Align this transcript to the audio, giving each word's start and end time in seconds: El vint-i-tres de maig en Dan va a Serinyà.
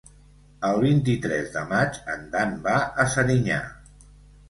El 0.69 0.81
vint-i-tres 0.85 1.53
de 1.57 1.63
maig 1.75 2.01
en 2.17 2.27
Dan 2.35 2.59
va 2.67 2.77
a 2.85 3.09
Serinyà. 3.19 3.65